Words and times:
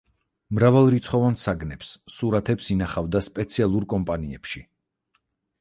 მრავალრიცხოვან 0.59 1.37
საგნებს, 1.41 1.91
სურათებს, 2.15 2.71
ინახავდა 2.77 3.23
სპეციალურ 3.29 3.87
კომპანიებში. 3.95 4.67